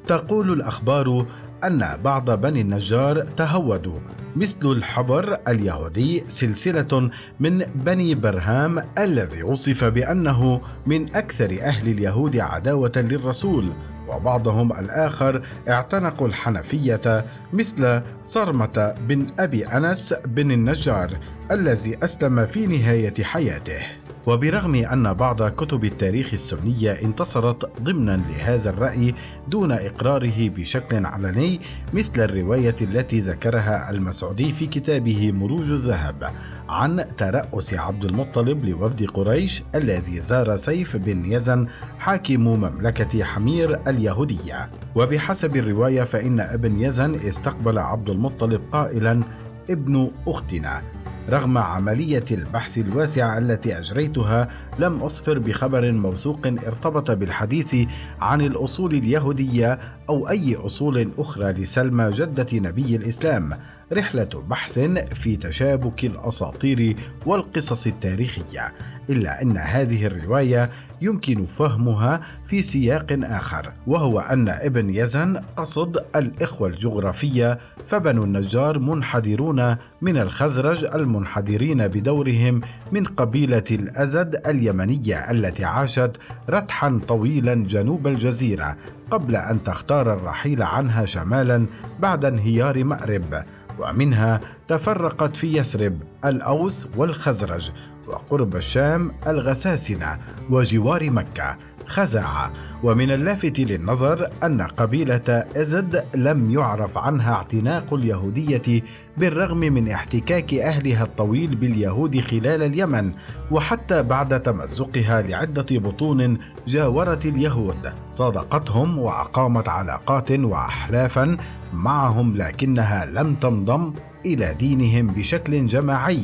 تقول 0.07 0.53
الأخبار 0.53 1.27
أن 1.65 1.99
بعض 2.05 2.31
بني 2.31 2.61
النجار 2.61 3.23
تهودوا 3.23 3.99
مثل 4.37 4.59
الحبر 4.65 5.39
اليهودي 5.49 6.25
سلسلة 6.29 7.11
من 7.41 7.59
بني 7.75 8.15
برهام 8.15 8.85
الذي 8.99 9.43
وصف 9.43 9.85
بأنه 9.85 10.61
من 10.87 11.17
أكثر 11.17 11.59
أهل 11.63 11.89
اليهود 11.89 12.37
عداوة 12.37 12.93
للرسول 12.97 13.73
وبعضهم 14.09 14.73
الآخر 14.73 15.43
اعتنقوا 15.69 16.29
الحنفية 16.29 17.25
مثل 17.53 18.03
صرمة 18.23 18.95
بن 19.09 19.27
أبي 19.39 19.67
أنس 19.67 20.15
بن 20.27 20.51
النجار 20.51 21.11
الذي 21.51 21.99
أسلم 22.05 22.47
في 22.47 22.67
نهاية 22.67 23.25
حياته. 23.25 23.81
وبرغم 24.29 24.75
أن 24.75 25.13
بعض 25.13 25.43
كتب 25.43 25.85
التاريخ 25.85 26.33
السنية 26.33 26.93
انتصرت 26.93 27.83
ضمنا 27.83 28.23
لهذا 28.29 28.71
الرأي 28.71 29.15
دون 29.49 29.73
إقراره 29.73 30.49
بشكل 30.49 31.07
علني 31.07 31.61
مثل 31.93 32.21
الرواية 32.21 32.77
التي 32.81 33.21
ذكرها 33.21 33.91
المسعودي 33.91 34.53
في 34.53 34.67
كتابه 34.67 35.33
مروج 35.33 35.71
الذهب 35.71 36.33
عن 36.69 37.05
ترأس 37.17 37.75
عبد 37.75 38.05
المطلب 38.05 38.65
لوفد 38.65 39.05
قريش 39.05 39.63
الذي 39.75 40.21
زار 40.21 40.57
سيف 40.57 40.97
بن 40.97 41.33
يزن 41.33 41.67
حاكم 41.99 42.41
مملكة 42.41 43.25
حمير 43.25 43.81
اليهودية. 43.89 44.71
وبحسب 44.95 45.57
الرواية 45.57 46.03
فإن 46.03 46.41
ابن 46.41 46.81
يزن 46.81 47.15
استقبل 47.15 47.79
عبد 47.79 48.11
المطلب 48.11 48.61
قائلا 48.73 49.23
ابن 49.71 50.11
أختنا 50.27 50.83
رغم 51.29 51.59
عملية 51.59 52.25
البحث 52.31 52.79
الواسعة 52.79 53.39
التي 53.39 53.79
أجريتها 53.79 54.49
لم 54.79 55.03
أصفر 55.03 55.39
بخبر 55.39 55.93
موثوق 55.93 56.47
ارتبط 56.47 57.11
بالحديث 57.11 57.77
عن 58.21 58.41
الأصول 58.41 58.95
اليهودية 58.95 59.79
أو 60.09 60.29
أي 60.29 60.57
أصول 60.57 61.11
أخرى 61.19 61.53
لسلمى 61.53 62.11
جدة 62.11 62.47
نبي 62.53 62.97
الإسلام. 62.97 63.53
رحلة 63.93 64.45
بحث 64.49 64.79
في 65.15 65.37
تشابك 65.37 66.05
الأساطير 66.05 66.97
والقصص 67.27 67.87
التاريخية. 67.87 68.75
إلا 69.11 69.43
أن 69.43 69.57
هذه 69.57 70.07
الرواية 70.07 70.71
يمكن 71.01 71.47
فهمها 71.47 72.21
في 72.47 72.63
سياق 72.63 73.07
آخر 73.23 73.73
وهو 73.87 74.21
أن 74.21 74.49
ابن 74.49 74.91
يزن 74.91 75.41
قصد 75.57 76.05
الإخوة 76.17 76.69
الجغرافية 76.69 77.59
فبنو 77.87 78.25
النجار 78.25 78.79
منحدرون 78.79 79.77
من 80.03 80.17
الخزرج 80.17 80.85
المنحدرين 80.85 81.89
بدورهم 81.89 82.61
من 82.93 83.05
قبيلة 83.05 83.65
الأزد 83.71 84.43
اليمنية 84.47 85.31
التي 85.31 85.65
عاشت 85.65 86.13
رتحا 86.51 87.01
طويلا 87.09 87.55
جنوب 87.55 88.07
الجزيرة 88.07 88.77
قبل 89.11 89.37
أن 89.37 89.63
تختار 89.65 90.15
الرحيل 90.15 90.63
عنها 90.63 91.05
شمالا 91.05 91.67
بعد 92.01 92.25
انهيار 92.25 92.85
مأرب 92.85 93.45
ومنها 93.79 94.41
تفرقت 94.69 95.37
في 95.37 95.59
يثرب 95.59 95.99
الأوس 96.25 96.89
والخزرج 96.97 97.71
وقرب 98.09 98.57
الشام 98.57 99.13
الغساسنة 99.27 100.19
وجوار 100.51 101.11
مكة 101.11 101.57
خزاعة. 101.87 102.53
ومن 102.83 103.11
اللافت 103.11 103.59
للنظر 103.59 104.31
أن 104.43 104.63
قبيلة 104.63 105.45
إزد 105.57 106.05
لم 106.15 106.51
يعرف 106.51 106.99
عنها 106.99 107.33
اعتناق 107.33 107.95
اليهودية 107.95 108.83
بالرغم 109.17 109.59
من 109.59 109.91
احتكاك 109.91 110.55
أهلها 110.55 111.05
الطويل 111.05 111.57
باليهود 111.57 112.21
خلال 112.21 112.63
اليمن 112.63 113.13
وحتى 113.51 114.03
بعد 114.03 114.43
تمزقها 114.43 115.23
لعدة 115.23 115.67
بطون 115.71 116.39
جاورت 116.67 117.27
اليهود. 117.27 117.93
صادقتهم 118.11 118.99
وأقامت 118.99 119.69
علاقات 119.69 120.31
وأحلافا 120.31 121.37
معهم 121.73 122.37
لكنها 122.37 123.07
لم 123.07 123.35
تنضم 123.35 123.93
إلى 124.27 124.55
دينهم 124.55 125.07
بشكل 125.07 125.67
جماعي. 125.67 126.19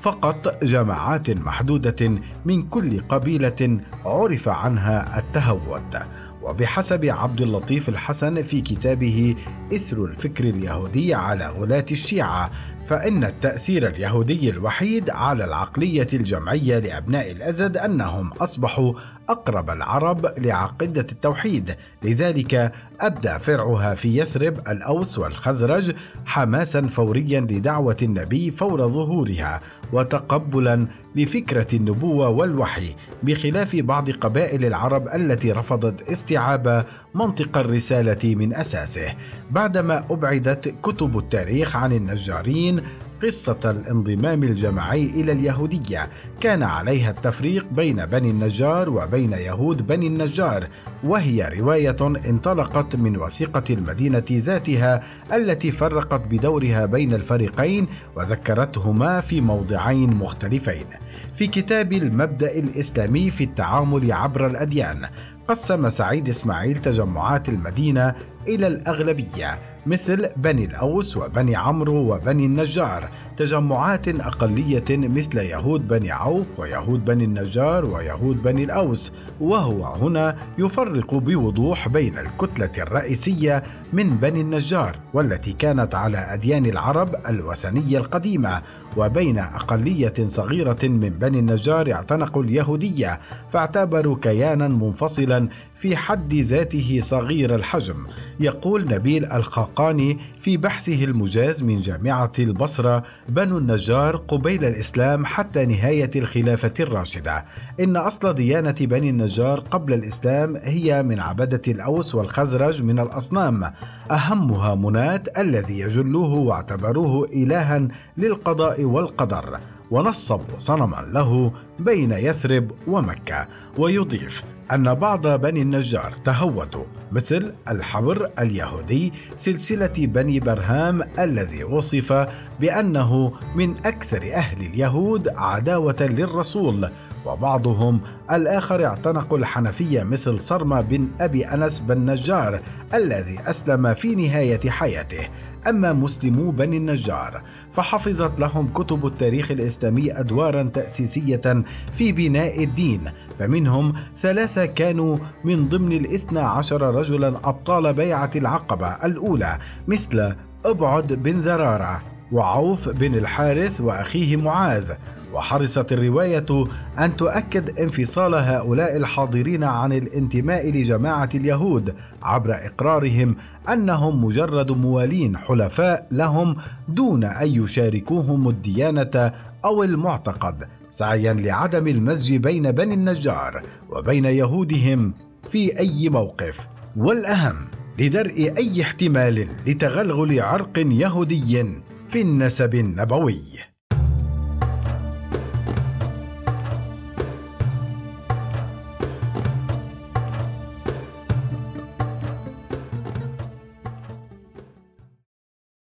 فقط 0.00 0.64
جماعات 0.64 1.30
محدودة 1.30 2.20
من 2.44 2.62
كل 2.62 3.00
قبيلة 3.00 3.80
عرف 4.04 4.48
عنها 4.48 5.18
التهود 5.18 5.96
وبحسب 6.42 7.04
عبد 7.04 7.40
اللطيف 7.40 7.88
الحسن 7.88 8.42
في 8.42 8.60
كتابه 8.60 9.36
إثر 9.72 10.04
الفكر 10.04 10.44
اليهودي 10.44 11.14
على 11.14 11.46
غلاة 11.46 11.84
الشيعة 11.92 12.50
فإن 12.88 13.24
التأثير 13.24 13.88
اليهودي 13.88 14.50
الوحيد 14.50 15.10
على 15.10 15.44
العقلية 15.44 16.08
الجمعية 16.12 16.78
لأبناء 16.78 17.30
الأزد 17.30 17.76
أنهم 17.76 18.32
أصبحوا 18.32 18.92
أقرب 19.28 19.70
العرب 19.70 20.26
لعقيدة 20.38 21.06
التوحيد. 21.12 21.76
لذلك 22.02 22.72
أبدى 23.00 23.38
فرعها 23.38 23.94
في 23.94 24.18
يثرب 24.18 24.58
الأوس 24.68 25.18
والخزرج 25.18 25.94
حماسا 26.26 26.82
فوريا 26.86 27.40
لدعوة 27.40 27.96
النبي 28.02 28.50
فور 28.50 28.88
ظهورها. 28.88 29.60
وتقبلا 29.92 30.86
لفكرة 31.16 31.76
النبوة 31.76 32.28
والوحي 32.28 32.94
بخلاف 33.22 33.76
بعض 33.76 34.10
قبائل 34.10 34.64
العرب 34.64 35.08
التي 35.08 35.52
رفضت 35.52 36.08
استيعاب 36.08 36.84
منطق 37.14 37.58
الرسالة 37.58 38.34
من 38.34 38.54
أساسه 38.54 39.14
بعدما 39.50 40.04
أبعدت 40.10 40.74
كتب 40.82 41.18
التاريخ 41.18 41.76
عن 41.76 41.92
النجارين 41.92 42.82
قصة 43.22 43.60
الانضمام 43.64 44.42
الجماعي 44.42 45.04
إلى 45.04 45.32
اليهودية. 45.32 46.08
كان 46.40 46.62
عليها 46.62 47.10
التفريق 47.10 47.66
بين 47.72 48.06
بني 48.06 48.30
النجار 48.30 48.90
وبين 48.90 49.32
يهود 49.32 49.86
بني 49.86 50.06
النجار 50.06 50.68
وهي 51.04 51.52
رواية 51.58 51.96
انطلقت 52.00 52.96
من 52.96 53.16
وثيقة 53.16 53.64
المدينة 53.70 54.24
ذاتها 54.30 55.02
التي 55.32 55.72
فرقت 55.72 56.20
بدورها 56.30 56.86
بين 56.86 57.14
الفريقين 57.14 57.86
وذكرتهما 58.16 59.20
في 59.20 59.40
موضعين 59.40 60.10
مختلفين. 60.10 60.86
في 61.34 61.46
كتاب 61.46 61.92
المبدأ 61.92 62.58
الإسلامي 62.58 63.30
في 63.30 63.44
التعامل 63.44 64.12
عبر 64.12 64.46
الأديان 64.46 65.08
قسم 65.48 65.88
سعيد 65.88 66.28
إسماعيل 66.28 66.76
تجمعات 66.76 67.48
المدينة 67.48 68.14
إلى 68.48 68.66
الأغلبية 68.66 69.58
مثل 69.86 70.30
بني 70.36 70.64
الأوس 70.64 71.16
وبني 71.16 71.56
عمرو 71.56 72.14
وبني 72.14 72.46
النجار 72.46 73.08
تجمعات 73.38 74.08
أقلية 74.08 74.84
مثل 74.90 75.38
يهود 75.38 75.88
بني 75.88 76.10
عوف 76.10 76.60
ويهود 76.60 77.04
بني 77.04 77.24
النجار 77.24 77.84
ويهود 77.84 78.42
بني 78.42 78.64
الأوس 78.64 79.12
وهو 79.40 79.84
هنا 79.84 80.36
يفرق 80.58 81.14
بوضوح 81.14 81.88
بين 81.88 82.18
الكتلة 82.18 82.70
الرئيسية 82.78 83.62
من 83.92 84.10
بني 84.10 84.40
النجار 84.40 84.96
والتي 85.14 85.52
كانت 85.52 85.94
على 85.94 86.18
أديان 86.18 86.66
العرب 86.66 87.14
الوثنية 87.28 87.98
القديمة 87.98 88.62
وبين 88.96 89.38
أقلية 89.38 90.14
صغيرة 90.26 90.78
من 90.82 91.08
بني 91.08 91.38
النجار 91.38 91.92
اعتنقوا 91.92 92.42
اليهودية 92.42 93.20
فاعتبروا 93.52 94.16
كيانا 94.22 94.68
منفصلا 94.68 95.48
في 95.80 95.96
حد 95.96 96.34
ذاته 96.34 96.98
صغير 97.02 97.54
الحجم. 97.54 98.06
يقول 98.40 98.88
نبيل 98.88 99.24
الخاقاني 99.24 100.18
في 100.40 100.56
بحثه 100.56 101.04
المجاز 101.04 101.62
من 101.62 101.80
جامعة 101.80 102.32
البصرة 102.38 103.02
بنو 103.28 103.58
النجار 103.58 104.16
قبيل 104.16 104.64
الإسلام 104.64 105.26
حتى 105.26 105.66
نهاية 105.66 106.10
الخلافة 106.16 106.72
الراشدة. 106.80 107.44
إن 107.80 107.96
أصل 107.96 108.34
ديانة 108.34 108.74
بني 108.80 109.10
النجار 109.10 109.60
قبل 109.60 109.92
الإسلام 109.92 110.56
هي 110.56 111.02
من 111.02 111.20
عبدة 111.20 111.62
الأوس 111.68 112.14
والخزرج 112.14 112.82
من 112.82 112.98
الأصنام. 112.98 113.72
أهمها 114.10 114.74
منات 114.74 115.38
الذي 115.38 115.78
يجلوه 115.78 116.34
واعتبروه 116.34 117.28
إلها 117.32 117.88
للقضاء 118.16 118.84
والقدر. 118.84 119.58
ونصبوا 119.90 120.58
صنما 120.58 121.06
له 121.12 121.52
بين 121.78 122.12
يثرب 122.12 122.70
ومكة 122.86 123.48
ويضيف 123.78 124.42
أن 124.72 124.94
بعض 124.94 125.26
بني 125.26 125.62
النجار 125.62 126.12
تهودوا 126.24 126.84
مثل 127.12 127.54
الحبر 127.68 128.30
اليهودي 128.38 129.12
سلسلة 129.36 129.92
بني 129.98 130.40
برهام 130.40 131.02
الذي 131.18 131.64
وصف 131.64 132.28
بأنه 132.60 133.32
من 133.54 133.76
أكثر 133.86 134.34
أهل 134.34 134.66
اليهود 134.66 135.28
عداوة 135.28 135.96
للرسول 136.00 136.90
وبعضهم 137.28 138.00
الآخر 138.32 138.84
اعتنقوا 138.84 139.38
الحنفية 139.38 140.02
مثل 140.02 140.40
صرمة 140.40 140.80
بن 140.80 141.08
أبي 141.20 141.46
أنس 141.46 141.80
بن 141.80 142.10
نجار 142.10 142.60
الذي 142.94 143.38
أسلم 143.46 143.94
في 143.94 144.14
نهاية 144.14 144.70
حياته. 144.70 145.28
أما 145.68 145.92
مسلمو 145.92 146.50
بني 146.50 146.76
النجار 146.76 147.42
فحفظت 147.72 148.40
لهم 148.40 148.68
كتب 148.68 149.06
التاريخ 149.06 149.50
الإسلامي 149.50 150.20
أدوارا 150.20 150.62
تأسيسية 150.62 151.64
في 151.92 152.12
بناء 152.12 152.64
الدين. 152.64 153.00
فمنهم 153.38 153.94
ثلاثة 154.18 154.66
كانوا 154.66 155.18
من 155.44 155.68
ضمن 155.68 155.92
الاثنى 155.92 156.40
عشر 156.40 156.94
رجلا 156.94 157.28
أبطال 157.28 157.94
بيعة 157.94 158.30
العقبة 158.36 159.04
الأولى 159.04 159.58
مثل 159.88 160.34
أبعد 160.64 161.12
بن 161.12 161.40
زرارة 161.40 162.02
وعوف 162.32 162.88
بن 162.88 163.14
الحارث 163.14 163.80
وأخيه 163.80 164.36
معاذ. 164.36 164.92
وحرصت 165.32 165.92
الرواية 165.92 166.64
أن 166.98 167.16
تؤكد 167.16 167.78
انفصال 167.78 168.34
هؤلاء 168.34 168.96
الحاضرين 168.96 169.64
عن 169.64 169.92
الانتماء 169.92 170.70
لجماعة 170.70 171.28
اليهود 171.34 171.94
عبر 172.22 172.54
إقرارهم 172.54 173.36
أنهم 173.72 174.24
مجرد 174.24 174.70
موالين 174.72 175.36
حلفاء 175.36 176.06
لهم 176.10 176.56
دون 176.88 177.24
أن 177.24 177.48
يشاركوهم 177.48 178.48
الديانة 178.48 179.32
أو 179.64 179.82
المعتقد 179.82 180.68
سعيا 180.88 181.32
لعدم 181.32 181.88
المزج 181.88 182.36
بين 182.36 182.72
بني 182.72 182.94
النجار 182.94 183.62
وبين 183.90 184.24
يهودهم 184.24 185.14
في 185.50 185.78
أي 185.78 186.08
موقف. 186.08 186.68
والأهم 186.96 187.56
لدرء 187.98 188.54
أي 188.58 188.82
احتمال 188.82 189.48
لتغلغل 189.66 190.40
عرق 190.40 190.78
يهودي 190.78 191.66
في 192.08 192.20
النسب 192.20 192.74
النبوي. 192.74 193.67